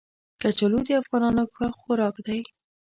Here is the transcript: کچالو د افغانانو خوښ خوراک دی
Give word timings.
کچالو 0.41 0.79
د 0.87 0.89
افغانانو 1.01 1.43
خوښ 1.53 1.73
خوراک 1.81 2.15
دی 2.25 2.39